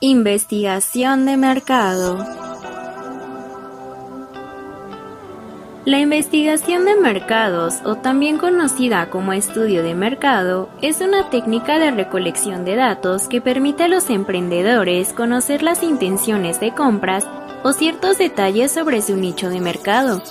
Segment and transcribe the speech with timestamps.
[0.00, 2.18] Investigación de mercado.
[5.86, 11.92] La investigación de mercados, o también conocida como estudio de mercado, es una técnica de
[11.92, 17.26] recolección de datos que permite a los emprendedores conocer las intenciones de compras
[17.62, 20.22] o ciertos detalles sobre su nicho de mercado.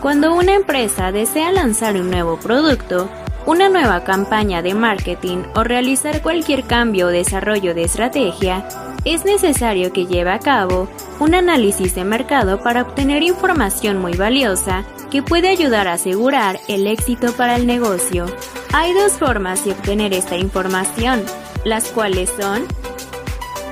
[0.00, 3.10] Cuando una empresa desea lanzar un nuevo producto,
[3.46, 8.66] una nueva campaña de marketing o realizar cualquier cambio o desarrollo de estrategia,
[9.04, 10.88] es necesario que lleve a cabo
[11.18, 16.86] un análisis de mercado para obtener información muy valiosa que puede ayudar a asegurar el
[16.86, 18.26] éxito para el negocio.
[18.72, 21.22] Hay dos formas de obtener esta información,
[21.64, 22.64] las cuales son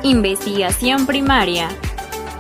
[0.03, 1.69] investigación primaria.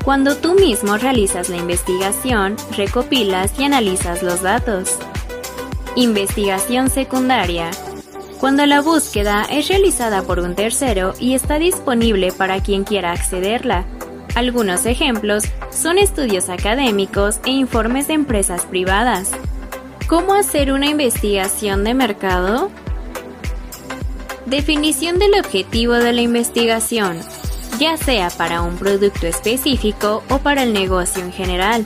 [0.04, 4.98] Cuando tú mismo realizas la investigación, recopilas y analizas los datos.
[5.96, 7.72] Investigación secundaria.
[8.38, 13.84] Cuando la búsqueda es realizada por un tercero y está disponible para quien quiera accederla.
[14.36, 19.32] Algunos ejemplos son estudios académicos e informes de empresas privadas.
[20.06, 22.70] ¿Cómo hacer una investigación de mercado?
[24.46, 27.18] Definición del objetivo de la investigación,
[27.80, 31.84] ya sea para un producto específico o para el negocio en general.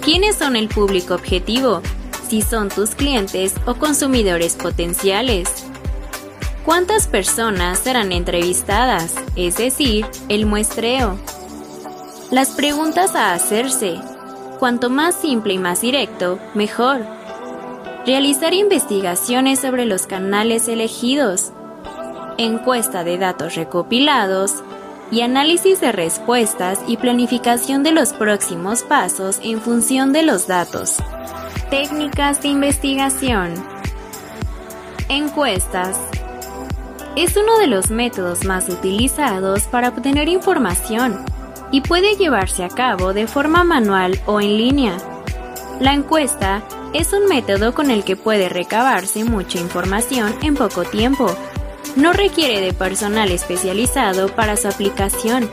[0.00, 1.82] ¿Quiénes son el público objetivo?
[2.28, 5.48] Si son tus clientes o consumidores potenciales.
[6.64, 9.14] ¿Cuántas personas serán entrevistadas?
[9.36, 11.18] Es decir, el muestreo.
[12.30, 13.98] Las preguntas a hacerse.
[14.58, 17.06] Cuanto más simple y más directo, mejor.
[18.04, 21.52] Realizar investigaciones sobre los canales elegidos.
[22.36, 24.62] Encuesta de datos recopilados
[25.10, 30.98] y análisis de respuestas y planificación de los próximos pasos en función de los datos.
[31.70, 33.52] Técnicas de investigación.
[35.10, 35.98] Encuestas.
[37.14, 41.26] Es uno de los métodos más utilizados para obtener información
[41.70, 44.96] y puede llevarse a cabo de forma manual o en línea.
[45.78, 46.62] La encuesta
[46.94, 51.36] es un método con el que puede recabarse mucha información en poco tiempo.
[51.96, 55.50] No requiere de personal especializado para su aplicación.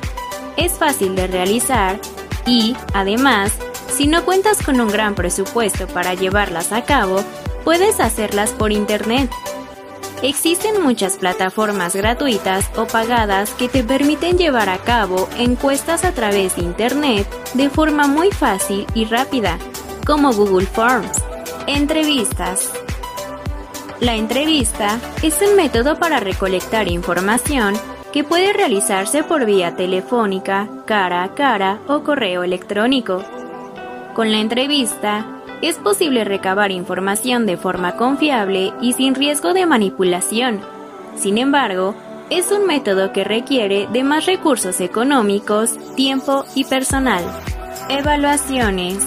[0.56, 2.00] Es fácil de realizar
[2.45, 3.51] y, además,
[3.95, 7.23] si no cuentas con un gran presupuesto para llevarlas a cabo,
[7.63, 9.31] puedes hacerlas por Internet.
[10.22, 16.57] Existen muchas plataformas gratuitas o pagadas que te permiten llevar a cabo encuestas a través
[16.57, 19.57] de Internet de forma muy fácil y rápida,
[20.05, 21.23] como Google Forms.
[21.67, 22.73] Entrevistas.
[24.01, 27.75] La entrevista es un método para recolectar información
[28.11, 33.23] que puede realizarse por vía telefónica, cara a cara o correo electrónico.
[34.16, 35.26] Con la entrevista,
[35.62, 40.62] es posible recabar información de forma confiable y sin riesgo de manipulación.
[41.18, 41.96] Sin embargo,
[42.30, 47.26] es un método que requiere de más recursos económicos, tiempo y personal.
[47.90, 49.06] Evaluaciones.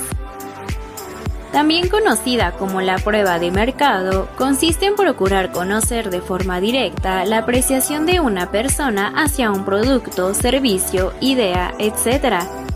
[1.52, 7.38] También conocida como la prueba de mercado, consiste en procurar conocer de forma directa la
[7.38, 12.67] apreciación de una persona hacia un producto, servicio, idea, etc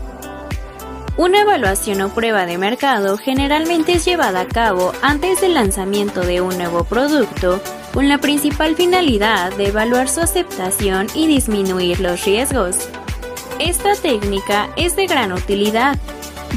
[1.15, 6.41] una evaluación o prueba de mercado generalmente es llevada a cabo antes del lanzamiento de
[6.41, 7.61] un nuevo producto
[7.93, 12.89] con la principal finalidad de evaluar su aceptación y disminuir los riesgos.
[13.59, 15.99] Esta técnica es de gran utilidad,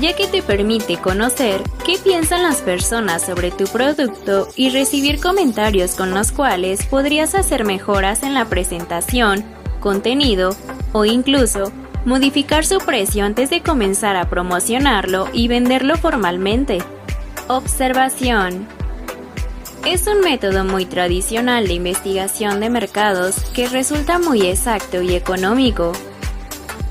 [0.00, 5.94] ya que te permite conocer qué piensan las personas sobre tu producto y recibir comentarios
[5.94, 9.44] con los cuales podrías hacer mejoras en la presentación,
[9.80, 10.56] contenido
[10.92, 11.70] o incluso
[12.06, 16.78] modificar su precio antes de comenzar a promocionarlo y venderlo formalmente.
[17.48, 18.68] Observación.
[19.84, 25.92] Es un método muy tradicional de investigación de mercados que resulta muy exacto y económico.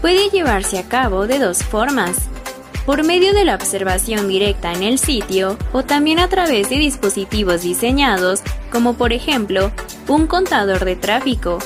[0.01, 2.17] Puede llevarse a cabo de dos formas,
[2.85, 7.61] por medio de la observación directa en el sitio o también a través de dispositivos
[7.61, 9.72] diseñados como por ejemplo
[10.07, 11.57] un contador de tráfico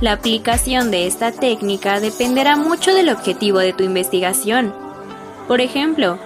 [0.00, 4.74] la aplicación de esta técnica dependerá mucho del objetivo de tu investigación.
[5.46, 6.18] Por ejemplo,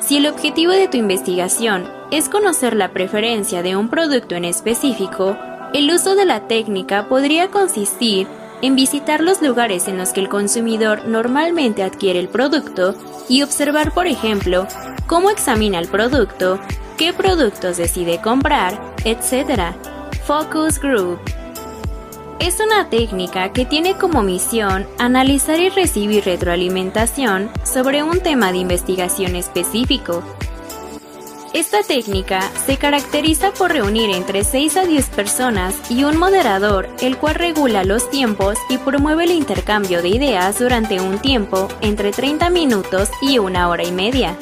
[0.00, 5.36] si el objetivo de tu investigación es conocer la preferencia de un producto en específico,
[5.74, 8.28] el uso de la técnica podría consistir
[8.62, 12.94] en visitar los lugares en los que el consumidor normalmente adquiere el producto
[13.28, 14.66] y observar, por ejemplo,
[15.06, 16.58] cómo examina el producto,
[16.96, 19.74] qué productos decide comprar, etc.
[20.24, 21.18] Focus Group
[22.38, 28.58] es una técnica que tiene como misión analizar y recibir retroalimentación sobre un tema de
[28.58, 30.22] investigación específico.
[31.54, 37.16] Esta técnica se caracteriza por reunir entre 6 a 10 personas y un moderador, el
[37.16, 42.50] cual regula los tiempos y promueve el intercambio de ideas durante un tiempo entre 30
[42.50, 44.36] minutos y una hora y media.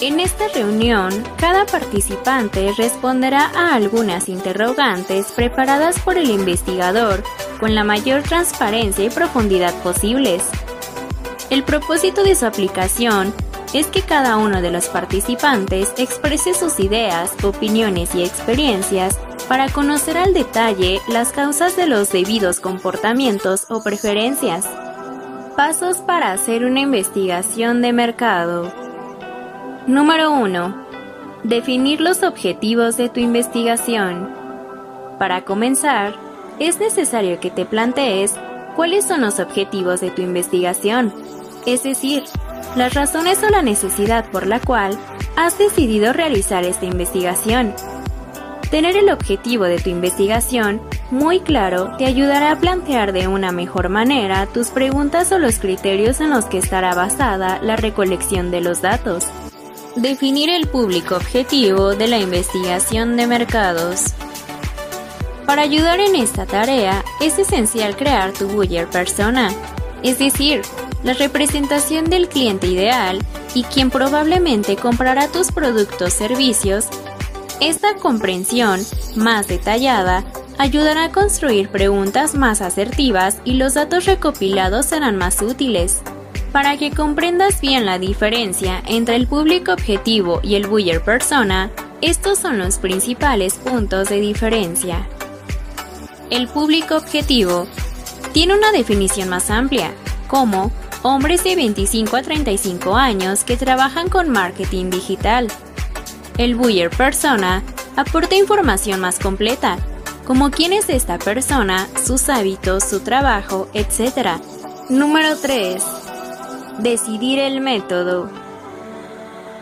[0.00, 7.22] En esta reunión, cada participante responderá a algunas interrogantes preparadas por el investigador
[7.60, 10.42] con la mayor transparencia y profundidad posibles.
[11.48, 13.32] El propósito de su aplicación
[13.72, 19.18] es que cada uno de los participantes exprese sus ideas, opiniones y experiencias
[19.48, 24.68] para conocer al detalle las causas de los debidos comportamientos o preferencias.
[25.56, 28.83] Pasos para hacer una investigación de mercado.
[29.86, 30.86] Número 1.
[31.42, 34.30] Definir los objetivos de tu investigación.
[35.18, 36.14] Para comenzar,
[36.58, 38.32] es necesario que te plantees
[38.76, 41.12] cuáles son los objetivos de tu investigación,
[41.66, 42.24] es decir,
[42.76, 44.98] las razones o la necesidad por la cual
[45.36, 47.74] has decidido realizar esta investigación.
[48.70, 53.90] Tener el objetivo de tu investigación muy claro te ayudará a plantear de una mejor
[53.90, 58.80] manera tus preguntas o los criterios en los que estará basada la recolección de los
[58.80, 59.26] datos.
[59.96, 64.06] Definir el público objetivo de la investigación de mercados.
[65.46, 69.52] Para ayudar en esta tarea es esencial crear tu buyer persona,
[70.02, 70.62] es decir,
[71.04, 73.20] la representación del cliente ideal
[73.54, 76.86] y quien probablemente comprará tus productos servicios,
[77.60, 78.80] esta comprensión
[79.14, 80.24] más detallada
[80.58, 86.02] ayudará a construir preguntas más asertivas y los datos recopilados serán más útiles.
[86.54, 92.38] Para que comprendas bien la diferencia entre el público objetivo y el buyer persona, estos
[92.38, 95.04] son los principales puntos de diferencia.
[96.30, 97.66] El público objetivo
[98.32, 99.90] tiene una definición más amplia,
[100.28, 100.70] como
[101.02, 105.48] hombres de 25 a 35 años que trabajan con marketing digital.
[106.38, 107.64] El buyer persona
[107.96, 109.76] aporta información más completa,
[110.24, 114.38] como quién es esta persona, sus hábitos, su trabajo, etc.
[114.88, 116.03] Número 3.
[116.78, 118.28] Decidir el método.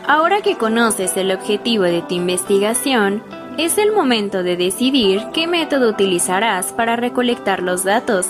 [0.07, 3.21] Ahora que conoces el objetivo de tu investigación,
[3.59, 8.25] es el momento de decidir qué método utilizarás para recolectar los datos.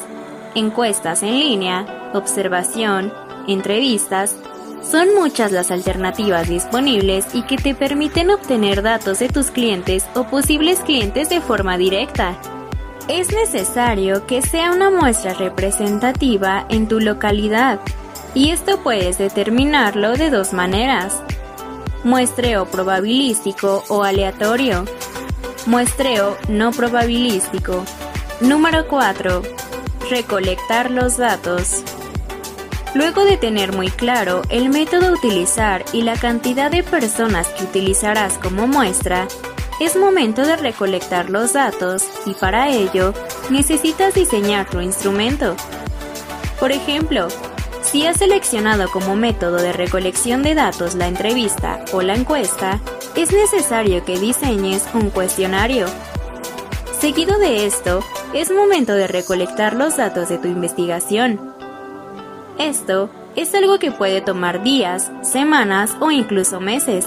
[0.54, 3.14] Encuestas en línea, observación,
[3.48, 4.36] entrevistas,
[4.84, 10.26] son muchas las alternativas disponibles y que te permiten obtener datos de tus clientes o
[10.26, 12.38] posibles clientes de forma directa.
[13.08, 17.80] Es necesario que sea una muestra representativa en tu localidad,
[18.36, 21.22] y esto puedes determinarlo de dos maneras.
[22.04, 24.86] Muestreo probabilístico o aleatorio.
[25.66, 27.86] Muestreo no probabilístico.
[28.42, 29.42] Número 4.
[30.10, 31.84] Recolectar los datos.
[32.94, 37.64] Luego de tener muy claro el método a utilizar y la cantidad de personas que
[37.64, 39.28] utilizarás como muestra,
[39.80, 43.14] es momento de recolectar los datos y para ello
[43.50, 45.56] necesitas diseñar tu instrumento.
[46.60, 47.28] Por ejemplo,
[47.94, 52.80] si has seleccionado como método de recolección de datos la entrevista o la encuesta,
[53.16, 55.86] es necesario que diseñes un cuestionario.
[57.00, 58.04] Seguido de esto,
[58.34, 61.54] es momento de recolectar los datos de tu investigación.
[62.58, 67.06] Esto es algo que puede tomar días, semanas o incluso meses.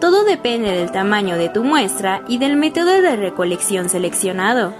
[0.00, 4.74] Todo depende del tamaño de tu muestra y del método de recolección seleccionado.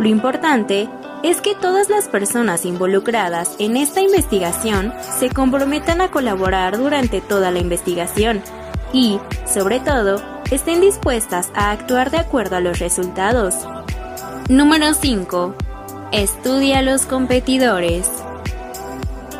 [0.00, 0.88] Lo importante
[1.22, 7.50] es que todas las personas involucradas en esta investigación se comprometan a colaborar durante toda
[7.50, 8.42] la investigación
[8.92, 13.54] y, sobre todo, estén dispuestas a actuar de acuerdo a los resultados.
[14.48, 15.54] Número 5.
[16.12, 18.08] Estudia a los competidores.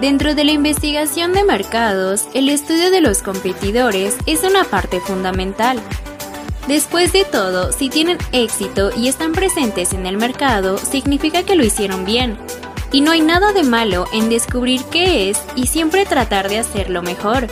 [0.01, 5.79] Dentro de la investigación de mercados, el estudio de los competidores es una parte fundamental.
[6.71, 11.65] Después de todo, si tienen éxito y están presentes en el mercado, significa que lo
[11.65, 12.39] hicieron bien.
[12.93, 17.03] Y no hay nada de malo en descubrir qué es y siempre tratar de hacerlo
[17.03, 17.49] mejor.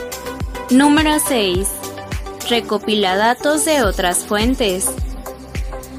[0.69, 1.67] Número 6.
[2.49, 4.89] Recopila datos de otras fuentes.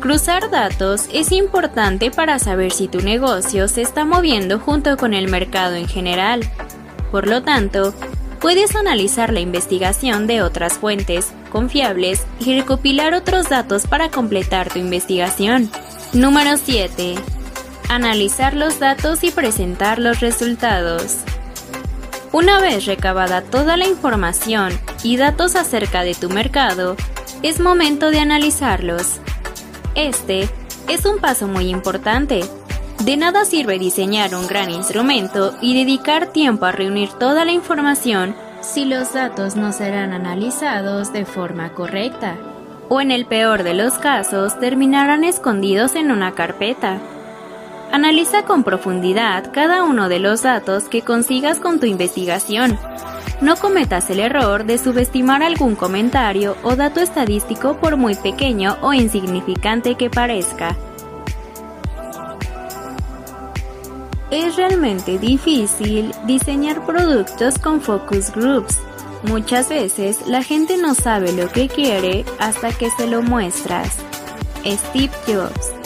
[0.00, 5.28] Cruzar datos es importante para saber si tu negocio se está moviendo junto con el
[5.28, 6.40] mercado en general.
[7.10, 7.92] Por lo tanto,
[8.40, 14.78] puedes analizar la investigación de otras fuentes confiables y recopilar otros datos para completar tu
[14.78, 15.70] investigación.
[16.12, 17.16] Número 7.
[17.88, 21.18] Analizar los datos y presentar los resultados.
[22.32, 26.96] Una vez recabada toda la información y datos acerca de tu mercado,
[27.42, 29.18] es momento de analizarlos.
[29.94, 30.48] Este
[30.88, 32.42] es un paso muy importante.
[33.04, 38.36] De nada sirve diseñar un gran instrumento y dedicar tiempo a reunir toda la información
[38.60, 42.36] si los datos no serán analizados de forma correcta,
[42.90, 46.98] o en el peor de los casos terminarán escondidos en una carpeta.
[47.90, 52.78] Analiza con profundidad cada uno de los datos que consigas con tu investigación.
[53.40, 58.92] No cometas el error de subestimar algún comentario o dato estadístico por muy pequeño o
[58.92, 60.76] insignificante que parezca.
[64.30, 68.78] Es realmente difícil diseñar productos con focus groups.
[69.24, 73.96] Muchas veces la gente no sabe lo que quiere hasta que se lo muestras.
[74.64, 75.79] Steve Jobs